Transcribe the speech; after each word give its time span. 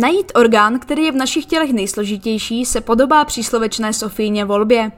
Najít 0.00 0.32
orgán, 0.34 0.78
který 0.78 1.04
je 1.04 1.12
v 1.12 1.16
našich 1.16 1.46
tělech 1.46 1.72
nejsložitější, 1.72 2.64
se 2.64 2.80
podobá 2.80 3.24
příslovečné 3.24 3.92
Sofíně 3.92 4.44
volbě. 4.44 4.92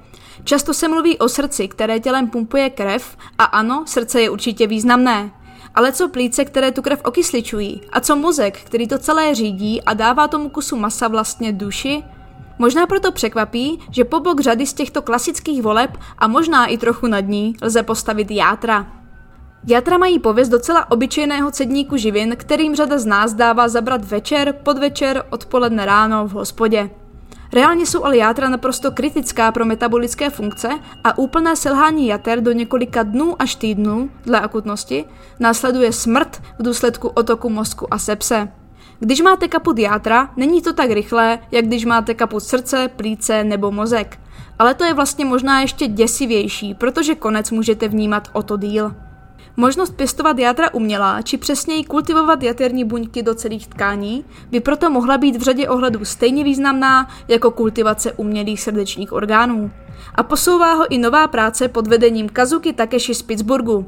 Často 0.45 0.75
se 0.75 0.89
mluví 0.89 1.19
o 1.19 1.29
srdci, 1.29 1.69
které 1.69 2.01
tělem 2.01 2.29
pumpuje 2.29 2.71
krev 2.71 3.17
a 3.39 3.45
ano, 3.45 3.85
srdce 3.87 4.21
je 4.23 4.31
určitě 4.31 4.67
významné. 4.67 5.31
Ale 5.75 5.93
co 5.93 6.09
plíce, 6.09 6.45
které 6.45 6.73
tu 6.73 6.83
krev 6.83 7.01
okysličují? 7.05 7.81
A 7.93 8.01
co 8.01 8.17
mozek, 8.17 8.61
který 8.65 8.89
to 8.89 8.99
celé 8.99 9.35
řídí 9.35 9.83
a 9.83 9.95
dává 9.95 10.29
tomu 10.29 10.49
kusu 10.49 10.77
masa 10.77 11.09
vlastně 11.09 11.53
duši? 11.53 12.05
Možná 12.59 12.87
proto 12.87 13.13
překvapí, 13.13 13.81
že 13.91 14.05
po 14.05 14.21
bok 14.21 14.41
řady 14.41 14.67
z 14.67 14.73
těchto 14.73 15.03
klasických 15.03 15.63
voleb 15.63 15.91
a 16.19 16.29
možná 16.29 16.67
i 16.67 16.79
trochu 16.79 17.07
nad 17.07 17.21
ní 17.21 17.55
lze 17.63 17.83
postavit 17.83 18.31
játra. 18.31 19.00
Játra 19.67 19.99
mají 19.99 20.19
pověst 20.19 20.49
docela 20.49 20.91
obyčejného 20.91 21.51
cedníku 21.51 21.97
živin, 21.97 22.37
kterým 22.37 22.77
řada 22.77 22.99
z 22.99 23.07
nás 23.07 23.35
dává 23.35 23.69
zabrat 23.69 24.05
večer, 24.05 24.53
podvečer, 24.63 25.25
odpoledne 25.31 25.87
ráno 25.87 26.29
v 26.29 26.31
hospodě. 26.31 26.91
Reálně 27.53 27.87
jsou 27.87 28.05
ale 28.05 28.17
játra 28.17 28.49
naprosto 28.49 28.91
kritická 28.91 29.53
pro 29.53 29.65
metabolické 29.65 30.31
funkce 30.31 30.69
a 31.05 31.19
úplné 31.19 31.57
selhání 31.57 32.07
jater 32.07 32.41
do 32.41 32.53
několika 32.53 33.03
dnů 33.03 33.43
až 33.43 33.55
týdnů, 33.55 34.11
dle 34.25 34.41
akutnosti, 34.41 35.05
následuje 35.41 35.93
smrt 35.93 36.43
v 36.59 36.63
důsledku 36.63 37.09
otoku 37.09 37.51
mozku 37.51 37.95
a 37.95 37.99
sepse. 37.99 38.49
Když 39.01 39.21
máte 39.21 39.49
kaput 39.49 39.79
játra, 39.79 40.31
není 40.37 40.63
to 40.63 40.73
tak 40.73 40.91
rychlé, 40.91 41.39
jak 41.51 41.65
když 41.65 41.85
máte 41.85 42.15
kaput 42.15 42.41
srdce, 42.41 42.91
plíce 42.97 43.45
nebo 43.45 43.73
mozek. 43.73 44.21
Ale 44.59 44.75
to 44.75 44.85
je 44.85 44.95
vlastně 44.95 45.25
možná 45.25 45.61
ještě 45.61 45.87
děsivější, 45.87 46.75
protože 46.75 47.15
konec 47.15 47.51
můžete 47.51 47.89
vnímat 47.89 48.29
o 48.33 48.43
to 48.43 48.57
díl. 48.57 48.95
Možnost 49.61 49.97
pěstovat 49.97 50.39
játra 50.39 50.75
umělá, 50.75 51.23
či 51.23 51.37
přesněji 51.37 51.85
kultivovat 51.85 52.43
jaterní 52.43 52.85
buňky 52.85 53.23
do 53.23 53.35
celých 53.35 53.67
tkání, 53.67 54.25
by 54.51 54.61
proto 54.61 54.91
mohla 54.91 55.19
být 55.19 55.37
v 55.37 55.43
řadě 55.43 55.69
ohledů 55.69 56.05
stejně 56.05 56.45
významná 56.45 57.09
jako 57.29 57.51
kultivace 57.51 58.13
umělých 58.13 58.61
srdečních 58.61 59.13
orgánů. 59.13 59.71
A 60.15 60.23
posouvá 60.23 60.75
ho 60.75 60.93
i 60.93 60.99
nová 60.99 61.29
práce 61.29 61.69
pod 61.69 61.87
vedením 61.87 62.29
Kazuki 62.29 62.73
Takeshi 62.73 63.15
z 63.15 63.23
Pittsburghu. 63.23 63.87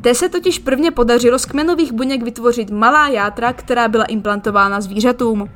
Té 0.00 0.14
se 0.14 0.28
totiž 0.28 0.58
prvně 0.58 0.90
podařilo 0.90 1.38
z 1.38 1.44
kmenových 1.44 1.92
buněk 1.92 2.22
vytvořit 2.22 2.70
malá 2.70 3.08
játra, 3.08 3.52
která 3.52 3.88
byla 3.88 4.04
implantována 4.04 4.80
zvířatům. 4.80 5.48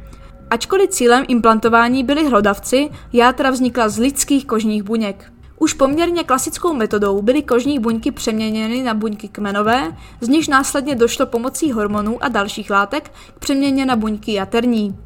Ačkoliv 0.50 0.90
cílem 0.90 1.24
implantování 1.28 2.04
byli 2.04 2.28
hlodavci, 2.28 2.90
játra 3.12 3.50
vznikla 3.50 3.88
z 3.88 3.98
lidských 3.98 4.46
kožních 4.46 4.82
buněk. 4.82 5.31
Už 5.62 5.72
poměrně 5.72 6.24
klasickou 6.24 6.74
metodou 6.74 7.22
byly 7.22 7.42
kožní 7.42 7.78
buňky 7.78 8.10
přeměněny 8.10 8.82
na 8.82 8.94
buňky 8.94 9.28
kmenové, 9.28 9.96
z 10.20 10.28
nichž 10.28 10.48
následně 10.48 10.94
došlo 10.94 11.26
pomocí 11.26 11.72
hormonů 11.72 12.24
a 12.24 12.28
dalších 12.28 12.70
látek 12.70 13.12
k 13.34 13.38
přeměně 13.38 13.86
na 13.86 13.96
buňky 13.96 14.32
jaterní. 14.32 14.96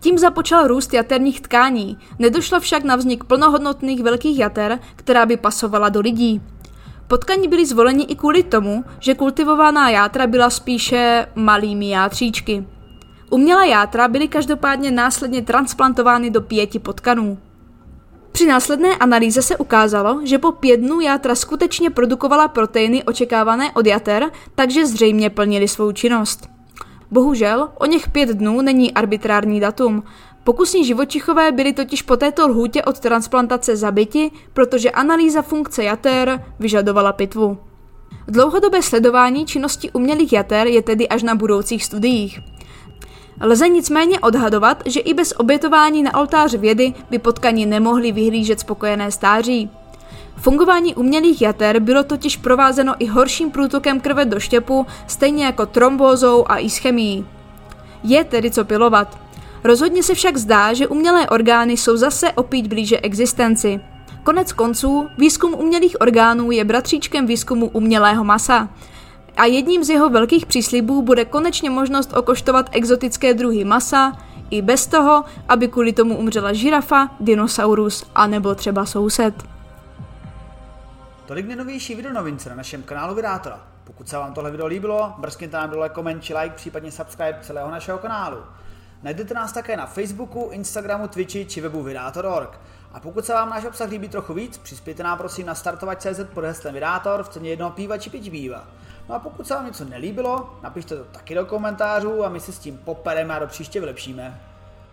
Tím 0.00 0.18
započal 0.18 0.66
růst 0.66 0.94
jaterních 0.94 1.40
tkání, 1.40 1.98
nedošlo 2.18 2.60
však 2.60 2.84
na 2.84 2.96
vznik 2.96 3.24
plnohodnotných 3.24 4.02
velkých 4.02 4.38
jater, 4.38 4.78
která 4.96 5.26
by 5.26 5.36
pasovala 5.36 5.88
do 5.88 6.00
lidí. 6.00 6.42
Potkaní 7.08 7.48
byly 7.48 7.66
zvoleni 7.66 8.04
i 8.04 8.16
kvůli 8.16 8.42
tomu, 8.42 8.84
že 9.00 9.14
kultivovaná 9.14 9.90
játra 9.90 10.26
byla 10.26 10.50
spíše 10.50 11.26
malými 11.34 11.90
játříčky. 11.90 12.66
Umělá 13.30 13.64
játra 13.64 14.08
byly 14.08 14.28
každopádně 14.28 14.90
následně 14.90 15.42
transplantovány 15.42 16.30
do 16.30 16.40
pěti 16.40 16.78
potkanů. 16.78 17.38
Při 18.34 18.46
následné 18.46 18.96
analýze 18.96 19.42
se 19.42 19.56
ukázalo, 19.56 20.20
že 20.24 20.38
po 20.38 20.52
pět 20.52 20.76
dnů 20.76 21.00
játra 21.00 21.34
skutečně 21.34 21.90
produkovala 21.90 22.48
proteiny 22.48 23.04
očekávané 23.04 23.72
od 23.72 23.86
jater, 23.86 24.30
takže 24.54 24.86
zřejmě 24.86 25.30
plnili 25.30 25.68
svou 25.68 25.92
činnost. 25.92 26.48
Bohužel, 27.10 27.68
o 27.78 27.86
něch 27.86 28.08
pět 28.08 28.28
dnů 28.28 28.60
není 28.60 28.92
arbitrární 28.92 29.60
datum. 29.60 30.02
Pokusní 30.44 30.84
živočichové 30.84 31.52
byli 31.52 31.72
totiž 31.72 32.02
po 32.02 32.16
této 32.16 32.48
lhůtě 32.48 32.82
od 32.82 33.00
transplantace 33.00 33.76
zabiti, 33.76 34.30
protože 34.52 34.90
analýza 34.90 35.42
funkce 35.42 35.84
jater 35.84 36.44
vyžadovala 36.58 37.12
pitvu. 37.12 37.58
Dlouhodobé 38.28 38.82
sledování 38.82 39.46
činnosti 39.46 39.90
umělých 39.92 40.32
jater 40.32 40.66
je 40.66 40.82
tedy 40.82 41.08
až 41.08 41.22
na 41.22 41.34
budoucích 41.34 41.84
studiích. 41.84 42.40
Lze 43.40 43.68
nicméně 43.68 44.20
odhadovat, 44.20 44.82
že 44.86 45.00
i 45.00 45.14
bez 45.14 45.34
obětování 45.36 46.02
na 46.02 46.14
oltář 46.14 46.54
vědy 46.54 46.94
by 47.10 47.18
potkaní 47.18 47.66
nemohli 47.66 48.12
vyhlížet 48.12 48.60
spokojené 48.60 49.10
stáří. 49.10 49.70
Fungování 50.36 50.94
umělých 50.94 51.42
jater 51.42 51.80
bylo 51.80 52.04
totiž 52.04 52.36
provázeno 52.36 52.94
i 52.98 53.06
horším 53.06 53.50
průtokem 53.50 54.00
krve 54.00 54.24
do 54.24 54.40
štěpu, 54.40 54.86
stejně 55.06 55.44
jako 55.44 55.66
trombózou 55.66 56.44
a 56.48 56.58
ischemií. 56.58 57.26
Je 58.02 58.24
tedy 58.24 58.50
co 58.50 58.64
pilovat. 58.64 59.18
Rozhodně 59.64 60.02
se 60.02 60.14
však 60.14 60.36
zdá, 60.36 60.72
že 60.72 60.86
umělé 60.86 61.28
orgány 61.28 61.76
jsou 61.76 61.96
zase 61.96 62.32
opít 62.32 62.66
blíže 62.66 63.00
existenci. 63.00 63.80
Konec 64.24 64.52
konců, 64.52 65.08
výzkum 65.18 65.54
umělých 65.54 66.00
orgánů 66.00 66.50
je 66.50 66.64
bratříčkem 66.64 67.26
výzkumu 67.26 67.68
umělého 67.68 68.24
masa 68.24 68.68
a 69.36 69.44
jedním 69.44 69.84
z 69.84 69.90
jeho 69.90 70.08
velkých 70.08 70.46
příslibů 70.46 71.02
bude 71.02 71.24
konečně 71.24 71.70
možnost 71.70 72.16
okoštovat 72.16 72.70
exotické 72.72 73.34
druhy 73.34 73.64
masa, 73.64 74.12
i 74.50 74.62
bez 74.62 74.86
toho, 74.86 75.24
aby 75.48 75.68
kvůli 75.68 75.92
tomu 75.92 76.16
umřela 76.16 76.52
žirafa, 76.52 77.10
dinosaurus 77.20 78.04
a 78.14 78.26
nebo 78.26 78.54
třeba 78.54 78.86
soused. 78.86 79.34
Tolik 81.26 81.46
nejnovější 81.46 81.94
videonovince 81.94 82.50
na 82.50 82.54
našem 82.54 82.82
kanálu 82.82 83.14
Vydátora. 83.14 83.60
Pokud 83.84 84.08
se 84.08 84.16
vám 84.16 84.34
tohle 84.34 84.50
video 84.50 84.66
líbilo, 84.66 85.14
mrzkněte 85.18 85.56
nám 85.56 85.70
dole 85.70 85.88
koment 85.88 86.24
či 86.24 86.34
like, 86.34 86.54
případně 86.54 86.92
subscribe 86.92 87.38
celého 87.42 87.70
našeho 87.70 87.98
kanálu. 87.98 88.38
Najdete 89.02 89.34
nás 89.34 89.52
také 89.52 89.76
na 89.76 89.86
Facebooku, 89.86 90.48
Instagramu, 90.52 91.08
Twitchi 91.08 91.46
či 91.46 91.60
webu 91.60 91.82
Vydátor.org. 91.82 92.60
A 92.92 93.00
pokud 93.00 93.24
se 93.24 93.32
vám 93.32 93.50
náš 93.50 93.64
obsah 93.64 93.90
líbí 93.90 94.08
trochu 94.08 94.34
víc, 94.34 94.58
přispějte 94.58 95.02
nám 95.02 95.18
prosím 95.18 95.46
na 95.46 95.54
startovat.cz 95.54 96.20
pod 96.34 96.44
heslem 96.44 96.74
Vydátor 96.74 97.22
v 97.22 97.28
ceně 97.28 97.50
jednoho 97.50 97.70
píva 97.70 97.98
či 97.98 98.10
píva. 98.10 98.64
No 99.08 99.14
a 99.14 99.18
pokud 99.18 99.46
se 99.46 99.54
vám 99.54 99.66
něco 99.66 99.84
nelíbilo, 99.84 100.58
napište 100.62 100.96
to 100.96 101.04
taky 101.04 101.34
do 101.34 101.46
komentářů 101.46 102.24
a 102.24 102.28
my 102.28 102.40
se 102.40 102.52
s 102.52 102.58
tím 102.58 102.78
popereme 102.78 103.34
a 103.34 103.38
do 103.38 103.46
příště 103.46 103.80
vylepšíme. 103.80 104.40